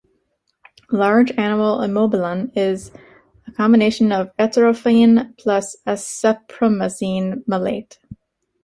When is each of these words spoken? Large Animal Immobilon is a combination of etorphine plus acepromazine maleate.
Large 0.91 1.29
Animal 1.37 1.77
Immobilon 1.81 2.51
is 2.57 2.89
a 3.45 3.51
combination 3.51 4.11
of 4.11 4.31
etorphine 4.39 5.37
plus 5.37 5.75
acepromazine 5.85 7.45
maleate. 7.45 7.97